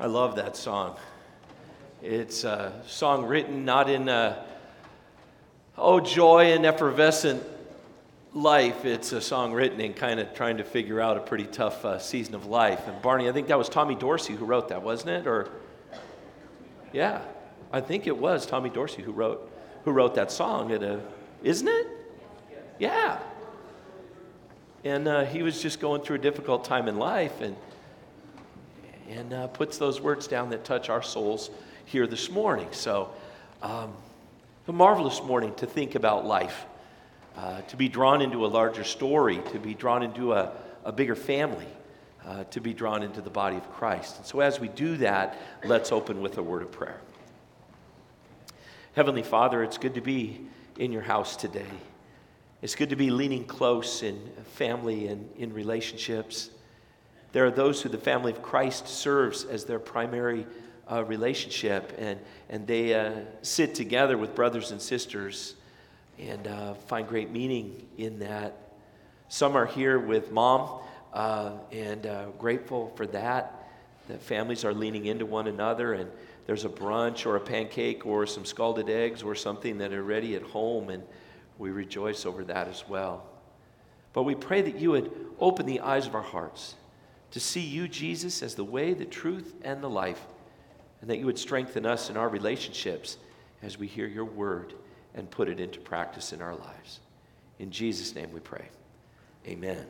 [0.00, 0.96] I love that song.
[2.02, 4.42] It's a song written not in, a,
[5.76, 7.42] oh, joy and effervescent
[8.32, 8.86] life.
[8.86, 11.98] It's a song written in kind of trying to figure out a pretty tough uh,
[11.98, 12.88] season of life.
[12.88, 15.26] And Barney, I think that was Tommy Dorsey who wrote that, wasn't it?
[15.26, 15.50] Or,
[16.94, 17.20] yeah,
[17.70, 19.52] I think it was Tommy Dorsey who wrote,
[19.84, 20.70] who wrote that song.
[21.42, 21.86] Isn't it?
[22.78, 23.18] Yeah.
[24.82, 27.42] And uh, he was just going through a difficult time in life.
[27.42, 27.54] And
[29.10, 31.50] and uh, puts those words down that touch our souls
[31.84, 32.68] here this morning.
[32.70, 33.10] So,
[33.60, 33.92] um,
[34.68, 36.64] a marvelous morning to think about life,
[37.36, 40.52] uh, to be drawn into a larger story, to be drawn into a,
[40.84, 41.66] a bigger family,
[42.24, 44.18] uh, to be drawn into the body of Christ.
[44.18, 47.00] And so, as we do that, let's open with a word of prayer.
[48.94, 50.40] Heavenly Father, it's good to be
[50.78, 51.66] in your house today.
[52.62, 54.20] It's good to be leaning close in
[54.52, 56.50] family and in relationships.
[57.32, 60.46] There are those who the family of Christ serves as their primary
[60.90, 65.54] uh, relationship, and, and they uh, sit together with brothers and sisters
[66.18, 68.56] and uh, find great meaning in that.
[69.28, 70.80] Some are here with mom
[71.12, 73.56] uh, and uh, grateful for that.
[74.08, 76.10] That families are leaning into one another, and
[76.46, 80.34] there's a brunch or a pancake or some scalded eggs or something that are ready
[80.34, 81.04] at home, and
[81.58, 83.24] we rejoice over that as well.
[84.12, 86.74] But we pray that you would open the eyes of our hearts
[87.30, 90.24] to see you, Jesus, as the way, the truth, and the life,
[91.00, 93.16] and that you would strengthen us in our relationships
[93.62, 94.74] as we hear your word
[95.14, 97.00] and put it into practice in our lives.
[97.58, 98.68] In Jesus' name we pray.
[99.46, 99.86] Amen.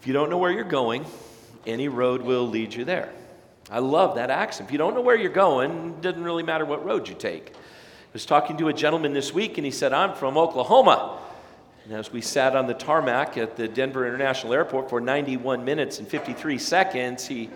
[0.00, 1.04] If you don't know where you're going,
[1.66, 3.12] any road will lead you there.
[3.70, 4.68] I love that accent.
[4.68, 7.52] If you don't know where you're going, it doesn't really matter what road you take.
[7.54, 11.18] I was talking to a gentleman this week, and he said, I'm from Oklahoma.
[11.84, 15.98] And as we sat on the tarmac at the Denver International Airport for 91 minutes
[15.98, 17.50] and 53 seconds, he,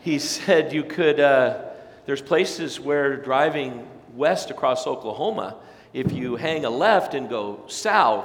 [0.00, 1.62] he said you could, uh,
[2.06, 5.56] there's places where driving west across Oklahoma,
[5.92, 8.24] if you hang a left and go south,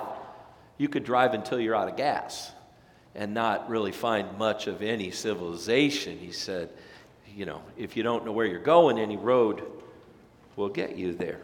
[0.77, 2.51] you could drive until you're out of gas
[3.13, 6.17] and not really find much of any civilization.
[6.17, 6.69] He said,
[7.35, 9.63] you know, if you don't know where you're going, any road
[10.55, 11.41] will get you there.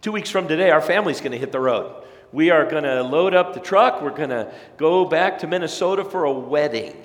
[0.00, 1.99] Two weeks from today, our family's going to hit the road
[2.32, 4.02] we are going to load up the truck.
[4.02, 6.96] We're going to go back to Minnesota for a wedding.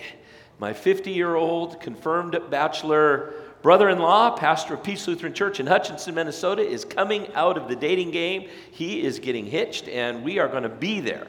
[0.60, 5.66] My 50 year old confirmed bachelor brother in law, pastor of Peace Lutheran Church in
[5.66, 8.50] Hutchinson, Minnesota, is coming out of the dating game.
[8.72, 11.28] He is getting hitched, and we are going to be there.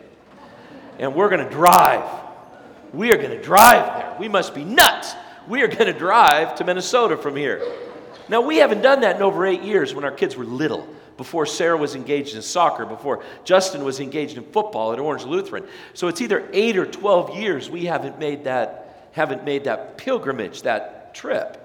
[0.98, 2.04] And we're going to drive.
[2.92, 4.16] We are going to drive there.
[4.20, 5.14] We must be nuts.
[5.48, 7.62] We are going to drive to Minnesota from here.
[8.28, 10.86] Now, we haven't done that in over eight years when our kids were little
[11.16, 15.64] before Sarah was engaged in soccer, before Justin was engaged in football at Orange Lutheran.
[15.94, 18.82] So it's either 8 or 12 years we haven't made that
[19.16, 21.62] haven't made that pilgrimage, that trip.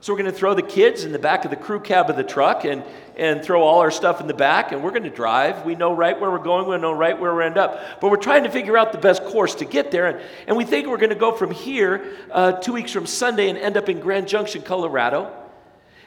[0.00, 2.16] So we're going to throw the kids in the back of the crew cab of
[2.16, 2.84] the truck and,
[3.16, 5.64] and throw all our stuff in the back, and we're going to drive.
[5.64, 8.00] We know right where we're going, we know right where we end up.
[8.00, 10.06] But we're trying to figure out the best course to get there.
[10.06, 13.48] And, and we think we're going to go from here uh, two weeks from Sunday
[13.48, 15.32] and end up in Grand Junction, Colorado.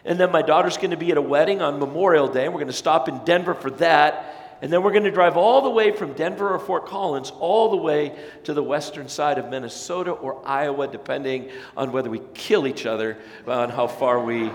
[0.05, 2.59] And then my daughter's going to be at a wedding on Memorial Day, and we're
[2.59, 4.57] going to stop in Denver for that.
[4.61, 7.71] And then we're going to drive all the way from Denver or Fort Collins all
[7.71, 12.65] the way to the western side of Minnesota or Iowa, depending on whether we kill
[12.65, 14.51] each other on how far we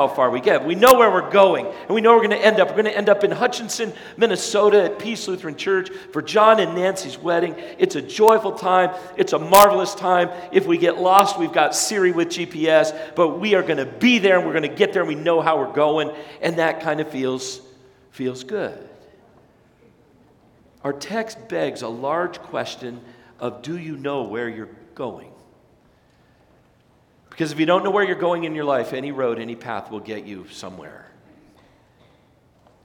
[0.00, 0.64] how far we get.
[0.64, 2.68] We know where we're going, and we know we're going to end up.
[2.68, 6.74] We're going to end up in Hutchinson, Minnesota at Peace Lutheran Church for John and
[6.74, 7.54] Nancy's wedding.
[7.78, 10.30] It's a joyful time, it's a marvelous time.
[10.52, 14.18] If we get lost, we've got Siri with GPS, but we are going to be
[14.18, 16.80] there and we're going to get there and we know how we're going, and that
[16.80, 17.60] kind of feels,
[18.10, 18.88] feels good.
[20.82, 23.02] Our text begs a large question
[23.38, 25.30] of do you know where you're going?
[27.40, 29.90] Because if you don't know where you're going in your life, any road, any path
[29.90, 31.06] will get you somewhere.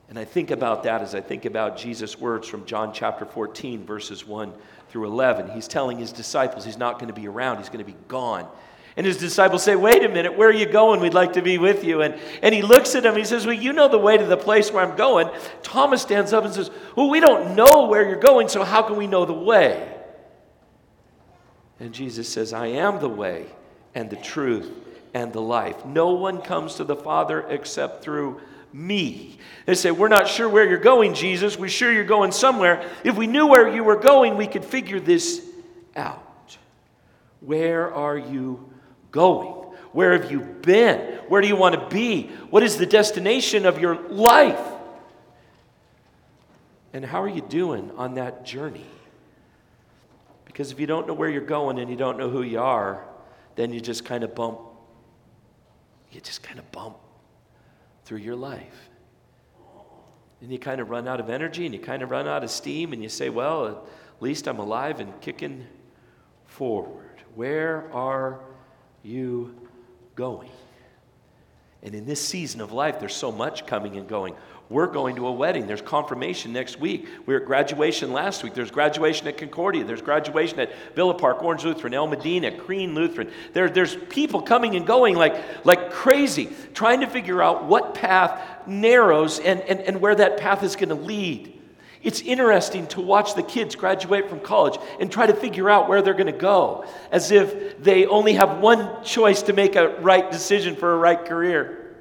[0.07, 3.83] And I think about that as I think about Jesus' words from John chapter 14,
[3.83, 4.53] verses 1
[4.87, 5.49] through 11.
[5.49, 8.47] He's telling his disciples he's not going to be around, he's going to be gone.
[8.95, 11.01] And his disciples say, Wait a minute, where are you going?
[11.01, 12.01] We'd like to be with you.
[12.01, 14.37] And, and he looks at them, he says, Well, you know the way to the
[14.37, 15.29] place where I'm going.
[15.63, 18.95] Thomas stands up and says, Well, we don't know where you're going, so how can
[18.95, 19.93] we know the way?
[21.77, 23.47] And Jesus says, I am the way
[23.95, 24.69] and the truth
[25.13, 25.85] and the life.
[25.85, 28.41] No one comes to the Father except through
[28.73, 29.37] me.
[29.65, 31.57] They say, We're not sure where you're going, Jesus.
[31.57, 32.87] We're sure you're going somewhere.
[33.03, 35.41] If we knew where you were going, we could figure this
[35.95, 36.57] out.
[37.39, 38.69] Where are you
[39.11, 39.53] going?
[39.93, 40.99] Where have you been?
[41.29, 42.27] Where do you want to be?
[42.49, 44.59] What is the destination of your life?
[46.91, 48.85] And how are you doing on that journey?
[50.43, 53.05] Because if you don't know where you're going and you don't know who you are,
[53.55, 54.59] then you just kind of bump,
[56.11, 56.97] you just kind of bump
[58.03, 58.89] through your life.
[60.41, 62.51] And you kind of run out of energy and you kind of run out of
[62.51, 65.65] steam and you say, well, at least I'm alive and kicking
[66.45, 67.21] forward.
[67.33, 68.41] Where are
[69.01, 69.55] you
[70.15, 70.49] going?
[71.81, 74.35] And in this season of life, there's so much coming and going.
[74.67, 75.67] We're going to a wedding.
[75.67, 77.07] There's confirmation next week.
[77.27, 78.55] We were at graduation last week.
[78.55, 79.83] There's graduation at Concordia.
[79.83, 83.29] There's graduation at Villa Park, Orange Lutheran, El Modena, Crean Lutheran.
[83.53, 85.35] There, there's people coming and going like,
[85.65, 90.63] like crazy, trying to figure out what path narrows and, and, and where that path
[90.63, 91.51] is going to lead.
[92.01, 96.01] It's interesting to watch the kids graduate from college and try to figure out where
[96.01, 100.31] they're going to go, as if they only have one choice to make a right
[100.31, 101.97] decision for a right career.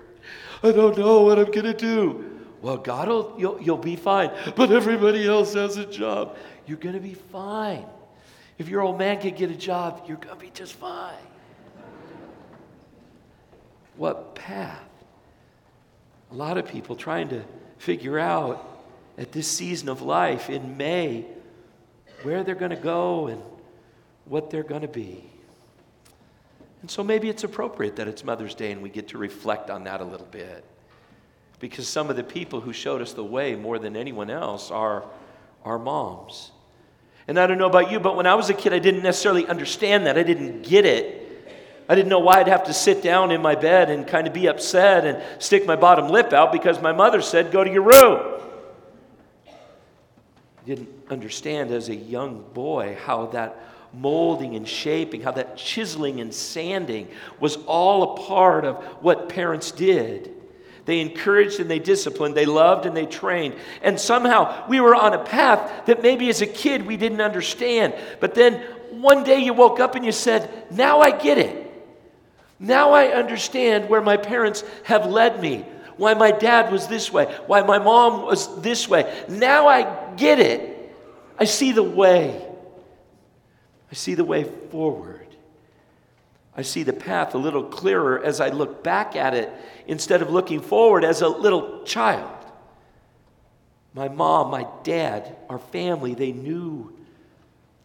[0.62, 2.33] I don't know what I'm going to do.
[2.64, 4.30] Well, God will, you'll, you'll be fine.
[4.56, 6.34] But everybody else has a job.
[6.66, 7.84] You're going to be fine.
[8.56, 11.12] If your old man can get a job, you're going to be just fine.
[13.98, 14.80] What path?
[16.32, 17.42] A lot of people trying to
[17.76, 18.66] figure out
[19.18, 21.26] at this season of life in May
[22.22, 23.42] where they're going to go and
[24.24, 25.22] what they're going to be.
[26.80, 29.84] And so maybe it's appropriate that it's Mother's Day and we get to reflect on
[29.84, 30.64] that a little bit
[31.60, 35.04] because some of the people who showed us the way more than anyone else are
[35.64, 36.50] our moms.
[37.26, 39.46] And I don't know about you, but when I was a kid, I didn't necessarily
[39.46, 40.18] understand that.
[40.18, 41.22] I didn't get it.
[41.88, 44.32] I didn't know why I'd have to sit down in my bed and kind of
[44.32, 47.82] be upset and stick my bottom lip out because my mother said, Go to your
[47.82, 48.40] room.
[49.46, 53.58] I didn't understand as a young boy how that
[53.92, 57.08] molding and shaping, how that chiseling and sanding
[57.38, 60.33] was all a part of what parents did.
[60.84, 62.34] They encouraged and they disciplined.
[62.34, 63.54] They loved and they trained.
[63.82, 67.94] And somehow we were on a path that maybe as a kid we didn't understand.
[68.20, 68.60] But then
[68.90, 71.60] one day you woke up and you said, Now I get it.
[72.58, 75.64] Now I understand where my parents have led me.
[75.96, 77.26] Why my dad was this way.
[77.46, 79.24] Why my mom was this way.
[79.28, 80.70] Now I get it.
[81.38, 82.44] I see the way.
[83.90, 85.13] I see the way forward.
[86.56, 89.52] I see the path a little clearer as I look back at it
[89.86, 92.30] instead of looking forward as a little child.
[93.92, 96.92] My mom, my dad, our family, they knew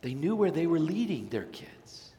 [0.02, 2.12] they knew where they were leading their kids.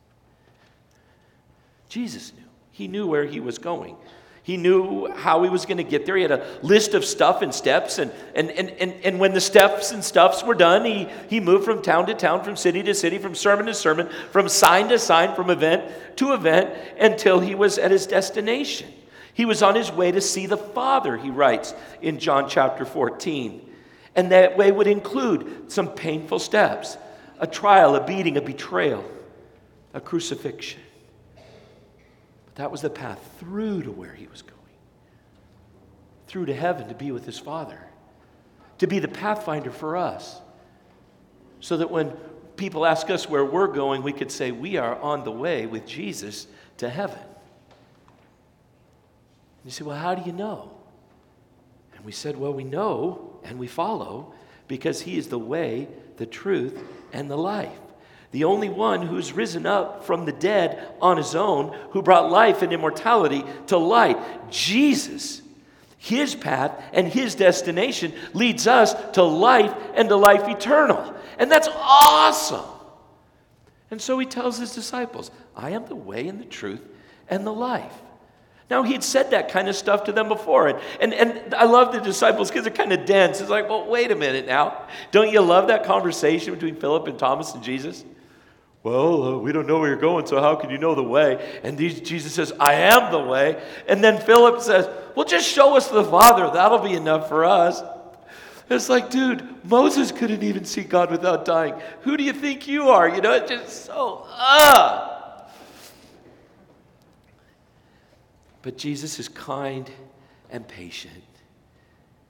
[1.88, 2.44] Jesus knew.
[2.72, 3.96] He knew where he was going.
[4.42, 6.16] He knew how he was going to get there.
[6.16, 7.98] He had a list of stuff and steps.
[7.98, 11.64] And, and, and, and, and when the steps and stuffs were done, he, he moved
[11.64, 14.98] from town to town, from city to city, from sermon to sermon, from sign to
[14.98, 15.84] sign, from event
[16.16, 18.88] to event, until he was at his destination.
[19.34, 23.68] He was on his way to see the Father, he writes in John chapter 14.
[24.16, 26.96] And that way would include some painful steps
[27.38, 29.04] a trial, a beating, a betrayal,
[29.94, 30.80] a crucifixion.
[32.56, 34.56] That was the path through to where he was going,
[36.26, 37.80] through to heaven to be with his Father,
[38.78, 40.40] to be the pathfinder for us,
[41.60, 42.10] so that when
[42.56, 45.86] people ask us where we're going, we could say, We are on the way with
[45.86, 46.46] Jesus
[46.78, 47.18] to heaven.
[47.18, 47.26] And
[49.64, 50.70] You say, Well, how do you know?
[51.94, 54.34] And we said, Well, we know and we follow
[54.68, 56.82] because he is the way, the truth,
[57.12, 57.78] and the life
[58.32, 62.62] the only one who's risen up from the dead on his own, who brought life
[62.62, 64.18] and immortality to light.
[64.50, 65.42] Jesus,
[65.98, 71.14] his path and his destination leads us to life and to life eternal.
[71.38, 72.64] And that's awesome.
[73.90, 76.86] And so he tells his disciples, I am the way and the truth
[77.28, 77.94] and the life.
[78.70, 80.68] Now, he had said that kind of stuff to them before.
[80.68, 83.40] And, and, and I love the disciples because they're kind of dense.
[83.40, 84.86] It's like, well, wait a minute now.
[85.10, 88.04] Don't you love that conversation between Philip and Thomas and Jesus?
[88.82, 91.60] Well, uh, we don't know where you're going, so how can you know the way?
[91.62, 93.62] And these, Jesus says, I am the way.
[93.86, 96.50] And then Philip says, Well, just show us the Father.
[96.50, 97.82] That'll be enough for us.
[98.70, 101.74] It's like, dude, Moses couldn't even see God without dying.
[102.02, 103.08] Who do you think you are?
[103.08, 105.44] You know, it's just so, ah.
[108.62, 109.90] But Jesus is kind
[110.50, 111.24] and patient.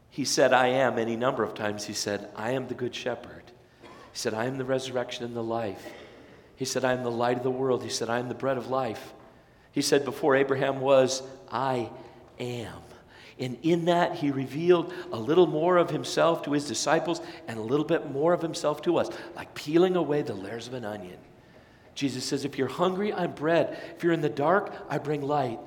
[0.09, 1.85] He said, I am, any number of times.
[1.85, 3.45] He said, I am the good shepherd.
[3.83, 3.89] He
[4.19, 5.87] said, I am the resurrection and the life.
[6.61, 7.83] He said, I am the light of the world.
[7.83, 9.15] He said, I am the bread of life.
[9.73, 11.89] He said, Before Abraham was, I
[12.39, 12.77] am.
[13.39, 17.63] And in that, he revealed a little more of himself to his disciples and a
[17.63, 21.17] little bit more of himself to us, like peeling away the layers of an onion.
[21.95, 23.79] Jesus says, If you're hungry, I'm bread.
[23.97, 25.61] If you're in the dark, I bring light.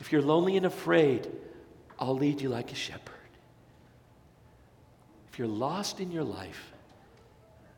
[0.00, 1.32] If you're lonely and afraid,
[1.98, 3.14] I'll lead you like a shepherd.
[5.32, 6.74] If you're lost in your life,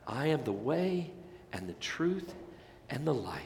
[0.08, 1.12] I am the way,
[1.52, 2.34] and the truth
[2.90, 3.42] and the life.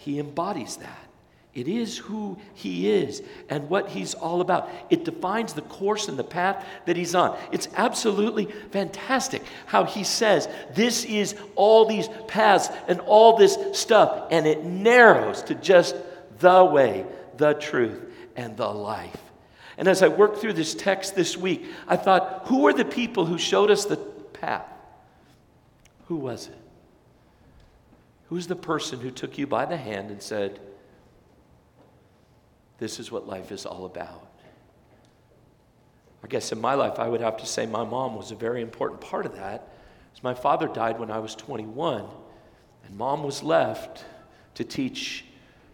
[0.00, 1.06] he embodies that.
[1.52, 4.70] It is who he is and what he's all about.
[4.88, 7.36] It defines the course and the path that he's on.
[7.50, 14.28] It's absolutely fantastic how he says this is all these paths and all this stuff,
[14.30, 15.96] and it narrows to just
[16.38, 17.04] the way,
[17.36, 18.00] the truth,
[18.36, 19.20] and the life.
[19.76, 23.26] And as I worked through this text this week, I thought, who are the people
[23.26, 24.66] who showed us the path?
[26.10, 26.58] Who was it?
[28.30, 30.58] Who's the person who took you by the hand and said,
[32.78, 34.26] this is what life is all about.
[36.24, 38.60] I guess in my life, I would have to say my mom was a very
[38.60, 39.68] important part of that.
[40.12, 42.04] As my father died when I was 21,
[42.84, 44.04] and mom was left
[44.56, 45.26] to teach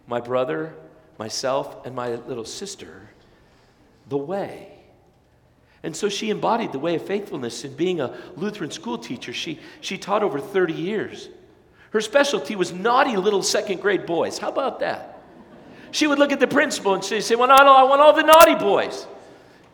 [0.05, 0.75] my brother,
[1.17, 3.09] myself, and my little sister
[4.07, 4.76] the way.
[5.87, 9.31] And so she embodied the way of faithfulness in being a Lutheran school teacher.
[9.31, 11.29] She, she taught over 30 years.
[11.91, 14.37] Her specialty was naughty little second grade boys.
[14.37, 15.21] How about that?
[15.91, 18.23] She would look at the principal and she'd say, Well, no, I want all the
[18.23, 19.07] naughty boys.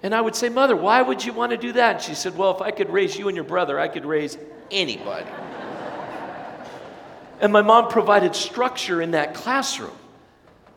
[0.03, 1.95] And I would say, Mother, why would you want to do that?
[1.95, 4.37] And she said, Well, if I could raise you and your brother, I could raise
[4.69, 5.25] anybody.
[7.41, 9.97] and my mom provided structure in that classroom.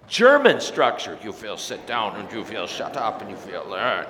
[0.09, 1.19] German structure.
[1.23, 4.07] You feel sit down and you feel shut up and you feel learn.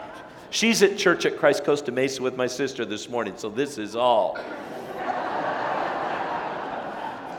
[0.50, 3.97] She's at church at Christ Costa Mesa with my sister this morning, so this is
[3.97, 4.38] all.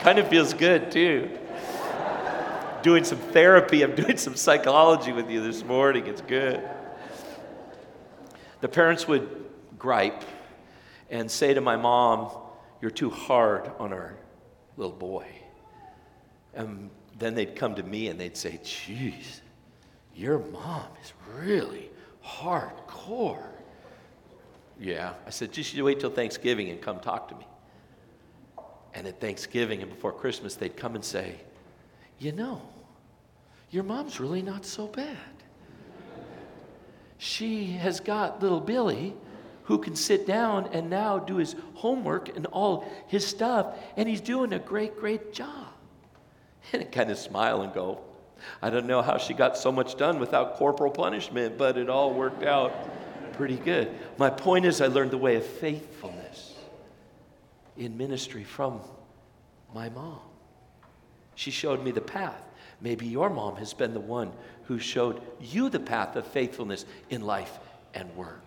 [0.00, 1.28] kind of feels good too
[2.82, 3.82] doing some therapy.
[3.82, 6.06] I'm doing some psychology with you this morning.
[6.06, 6.66] It's good.
[8.60, 9.28] The parents would
[9.78, 10.24] gripe
[11.10, 12.30] and say to my mom,
[12.80, 14.16] You're too hard on our
[14.76, 15.26] little boy.
[16.54, 19.42] And then they'd come to me and they'd say, Geez,
[20.14, 21.87] your mom is really
[22.28, 23.48] hardcore.
[24.78, 25.14] Yeah.
[25.26, 27.46] I said, Just you wait till Thanksgiving and come talk to me.
[28.94, 31.36] And at Thanksgiving and before Christmas, they'd come and say,
[32.18, 32.62] you know,
[33.70, 35.16] your mom's really not so bad.
[37.18, 39.14] She has got little Billy
[39.64, 44.20] who can sit down and now do his homework and all his stuff, and he's
[44.20, 45.66] doing a great, great job.
[46.72, 48.00] And I kind of smile and go,
[48.62, 52.12] I don't know how she got so much done without corporal punishment, but it all
[52.12, 52.72] worked out
[53.34, 53.90] pretty good.
[54.16, 56.54] My point is, I learned the way of faithfulness
[57.76, 58.80] in ministry from
[59.74, 60.20] my mom.
[61.34, 62.42] She showed me the path.
[62.80, 64.32] Maybe your mom has been the one
[64.64, 67.58] who showed you the path of faithfulness in life
[67.94, 68.42] and work.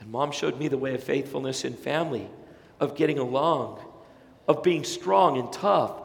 [0.00, 2.28] And mom showed me the way of faithfulness in family,
[2.80, 3.80] of getting along,
[4.46, 6.02] of being strong and tough.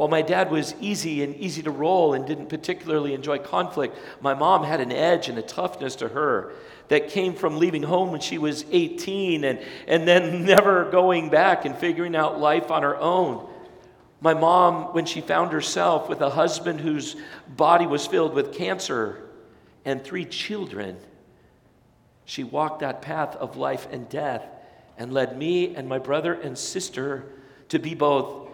[0.00, 4.32] While my dad was easy and easy to roll and didn't particularly enjoy conflict, my
[4.32, 6.54] mom had an edge and a toughness to her
[6.88, 11.66] that came from leaving home when she was 18 and, and then never going back
[11.66, 13.46] and figuring out life on her own.
[14.22, 17.14] My mom, when she found herself with a husband whose
[17.46, 19.28] body was filled with cancer
[19.84, 20.96] and three children,
[22.24, 24.46] she walked that path of life and death
[24.96, 27.26] and led me and my brother and sister
[27.68, 28.48] to be both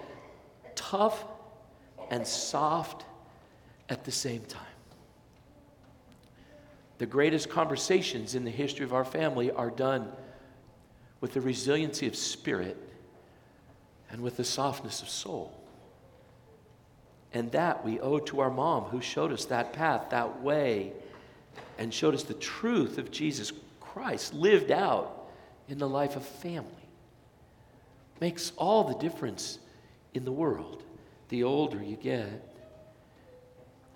[0.75, 1.25] tough
[2.11, 3.05] and soft
[3.89, 4.63] at the same time.
[6.99, 10.11] The greatest conversations in the history of our family are done
[11.21, 12.77] with the resiliency of spirit
[14.11, 15.53] and with the softness of soul.
[17.33, 20.93] And that we owe to our mom who showed us that path, that way,
[21.79, 25.29] and showed us the truth of Jesus Christ lived out
[25.69, 26.71] in the life of family.
[28.21, 29.59] Makes all the difference
[30.15, 30.83] in the world
[31.29, 32.43] the older you get.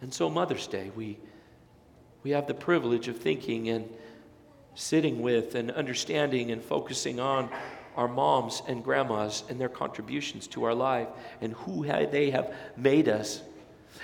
[0.00, 1.18] And so, Mother's Day, we,
[2.22, 3.88] we have the privilege of thinking and
[4.74, 7.50] sitting with and understanding and focusing on
[7.96, 11.08] our moms and grandmas and their contributions to our life
[11.40, 13.42] and who they have made us.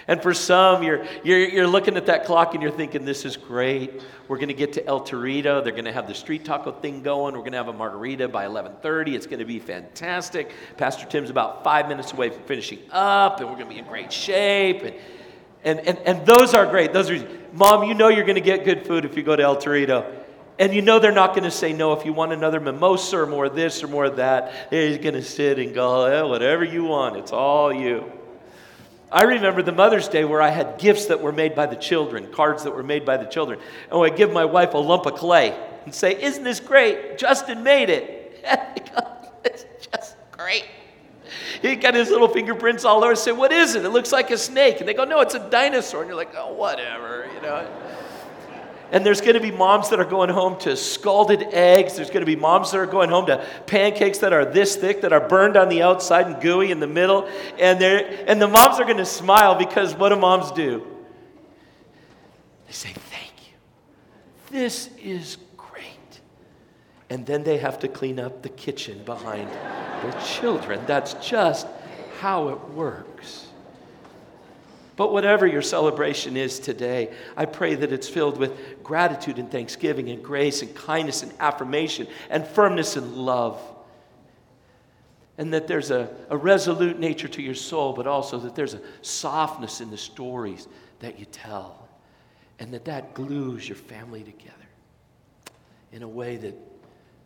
[0.09, 3.37] And for some, you're, you're, you're looking at that clock and you're thinking, this is
[3.37, 4.03] great.
[4.29, 5.63] We're going to get to El Torito.
[5.63, 7.35] They're going to have the street taco thing going.
[7.35, 9.15] We're going to have a margarita by 11.30.
[9.15, 10.53] It's going to be fantastic.
[10.77, 13.87] Pastor Tim's about five minutes away from finishing up, and we're going to be in
[13.87, 14.83] great shape.
[14.83, 14.95] And,
[15.65, 16.93] and, and, and those are great.
[16.93, 19.43] Those are, Mom, you know you're going to get good food if you go to
[19.43, 20.23] El Torito.
[20.59, 23.27] And you know they're not going to say no if you want another mimosa or
[23.27, 24.71] more of this or more of that.
[24.71, 28.11] They're going to sit and go, eh, whatever you want, it's all you.
[29.17, 32.31] I remember the Mother's Day where I had gifts that were made by the children,
[32.31, 33.59] cards that were made by the children.
[33.91, 37.17] And I give my wife a lump of clay and say, Isn't this great?
[37.17, 38.45] Justin made it.
[39.47, 40.67] it's just great.
[41.63, 43.13] He got his little fingerprints all over.
[43.13, 43.87] I say, What is it?
[43.87, 44.81] It looks like a snake.
[44.81, 46.03] And they go, No, it's a dinosaur.
[46.03, 47.67] And you're like, Oh, whatever, you know.
[48.93, 51.97] And there's going to be moms that are going home to scalded eggs.
[51.97, 55.01] There's going to be moms that are going home to pancakes that are this thick,
[55.01, 57.29] that are burned on the outside and gooey in the middle.
[57.59, 60.87] And, and the moms are going to smile because what do moms do?
[62.67, 63.55] They say, Thank you.
[64.51, 66.21] This is great.
[67.11, 70.81] And then they have to clean up the kitchen behind their children.
[70.87, 71.67] That's just
[72.21, 73.46] how it works.
[74.97, 80.09] But whatever your celebration is today, I pray that it's filled with gratitude and thanksgiving
[80.09, 83.61] and grace and kindness and affirmation and firmness and love.
[85.37, 88.81] And that there's a, a resolute nature to your soul, but also that there's a
[89.03, 90.67] softness in the stories
[91.01, 91.87] that you tell.
[92.59, 94.55] And that that glues your family together
[95.93, 96.55] in a way that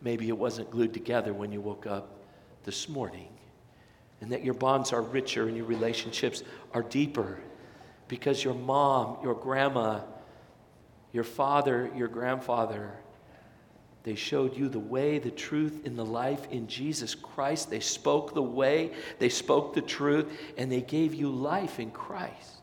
[0.01, 2.19] maybe it wasn't glued together when you woke up
[2.65, 3.29] this morning.
[4.19, 7.39] And that your bonds are richer and your relationships are deeper
[8.11, 10.01] because your mom, your grandma,
[11.13, 12.91] your father, your grandfather,
[14.03, 17.69] they showed you the way, the truth, and the life in Jesus Christ.
[17.69, 20.27] They spoke the way, they spoke the truth,
[20.57, 22.57] and they gave you life in Christ.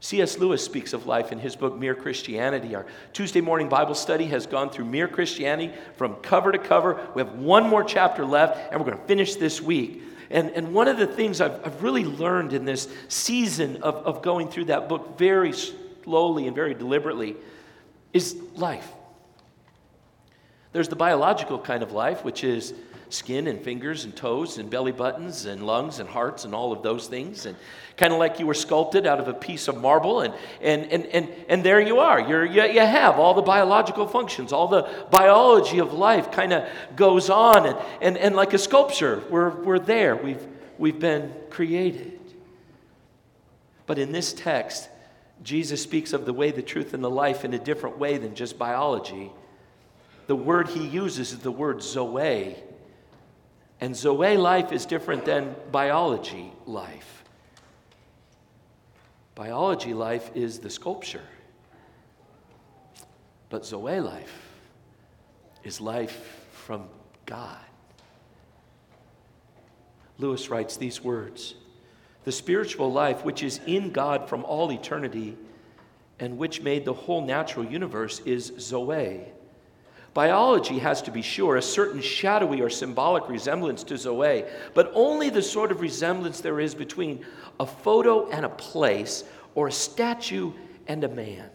[0.00, 0.36] C.S.
[0.36, 2.74] Lewis speaks of life in his book, Mere Christianity.
[2.74, 7.08] Our Tuesday morning Bible study has gone through Mere Christianity from cover to cover.
[7.14, 10.02] We have one more chapter left, and we're going to finish this week.
[10.30, 14.22] And, and one of the things I've, I've really learned in this season of, of
[14.22, 17.36] going through that book very slowly and very deliberately
[18.12, 18.88] is life.
[20.72, 22.74] There's the biological kind of life, which is
[23.10, 26.82] skin and fingers and toes and belly buttons and lungs and hearts and all of
[26.82, 27.46] those things.
[27.46, 27.56] And
[27.96, 30.20] kind of like you were sculpted out of a piece of marble.
[30.20, 32.20] And, and, and, and, and there you are.
[32.20, 36.68] You're, you, you have all the biological functions, all the biology of life kind of
[36.96, 37.66] goes on.
[37.66, 40.16] And, and, and like a sculpture, we're, we're there.
[40.16, 40.44] We've,
[40.78, 42.18] we've been created.
[43.86, 44.88] But in this text,
[45.42, 48.34] Jesus speaks of the way, the truth, and the life in a different way than
[48.34, 49.30] just biology.
[50.26, 52.56] The word he uses is the word zoe,
[53.80, 57.24] and Zoe life is different than biology life.
[59.34, 61.22] Biology life is the sculpture,
[63.50, 64.48] but Zoe life
[65.62, 66.88] is life from
[67.24, 67.58] God.
[70.18, 71.54] Lewis writes these words
[72.24, 75.36] The spiritual life which is in God from all eternity
[76.18, 79.20] and which made the whole natural universe is Zoe
[80.14, 84.44] Biology has to be sure a certain shadowy or symbolic resemblance to Zoe,
[84.74, 87.24] but only the sort of resemblance there is between
[87.60, 90.52] a photo and a place, or a statue
[90.86, 91.50] and a man.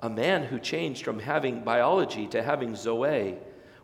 [0.00, 3.36] A man who changed from having biology to having Zoe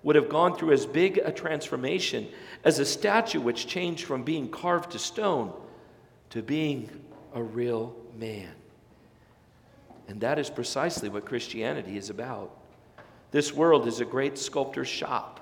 [0.05, 2.29] would have gone through as big a transformation
[2.63, 5.53] as a statue which changed from being carved to stone
[6.31, 6.89] to being
[7.35, 8.53] a real man.
[10.07, 12.55] And that is precisely what Christianity is about.
[13.35, 15.41] This world is a great sculptor's shop.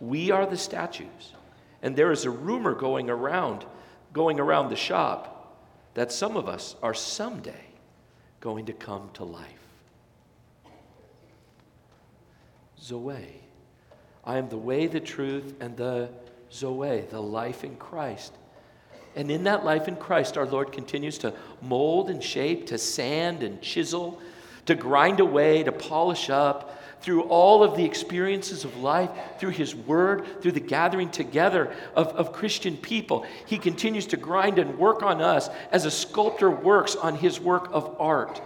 [0.00, 1.32] We are the statues.
[1.80, 3.64] And there is a rumor going around,
[4.12, 5.56] going around the shop
[5.94, 7.66] that some of us are someday
[8.40, 9.46] going to come to life.
[12.82, 13.40] Zoe.
[14.24, 16.08] I am the way, the truth, and the
[16.52, 18.32] Zoe, the life in Christ.
[19.14, 23.44] And in that life in Christ, our Lord continues to mold and shape, to sand
[23.44, 24.20] and chisel,
[24.66, 29.74] to grind away, to polish up, through all of the experiences of life, through His
[29.74, 33.24] Word, through the gathering together of, of Christian people.
[33.46, 37.68] He continues to grind and work on us as a sculptor works on his work
[37.72, 38.40] of art.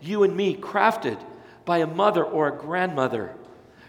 [0.00, 1.22] You and me, crafted
[1.64, 3.34] by a mother or a grandmother,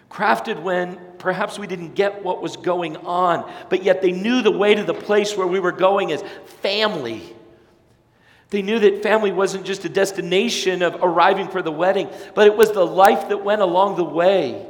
[0.10, 4.52] crafted when perhaps we didn't get what was going on, but yet they knew the
[4.52, 6.24] way to the place where we were going as
[6.62, 7.22] family.
[8.52, 12.56] They knew that family wasn't just a destination of arriving for the wedding, but it
[12.56, 14.68] was the life that went along the way.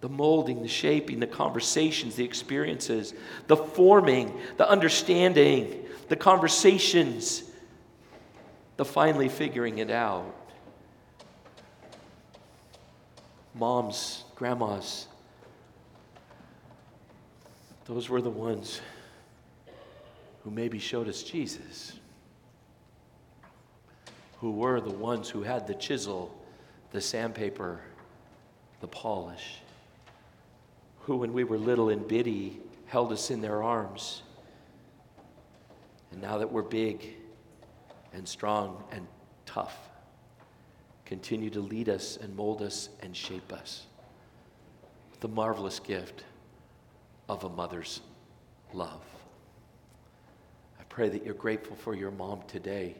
[0.00, 3.14] The molding, the shaping, the conversations, the experiences,
[3.48, 7.42] the forming, the understanding, the conversations,
[8.76, 10.32] the finally figuring it out.
[13.56, 15.08] Moms, grandmas,
[17.86, 18.80] those were the ones
[20.50, 21.92] who maybe showed us Jesus,
[24.38, 26.34] who were the ones who had the chisel,
[26.90, 27.80] the sandpaper,
[28.80, 29.58] the polish,
[31.02, 34.22] who, when we were little and bitty, held us in their arms.
[36.10, 37.14] And now that we're big
[38.12, 39.06] and strong and
[39.46, 39.76] tough,
[41.04, 43.86] continue to lead us and mold us and shape us.
[45.20, 46.24] The marvelous gift
[47.28, 48.00] of a mother's
[48.72, 49.04] love
[51.00, 52.94] pray that you're grateful for your mom today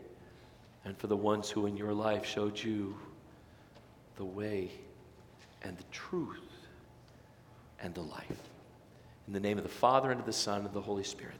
[0.86, 2.96] and for the ones who in your life showed you
[4.16, 4.70] the way
[5.60, 6.48] and the truth
[7.78, 8.48] and the life.
[9.26, 11.36] In the name of the Father, and of the Son, and of the Holy Spirit.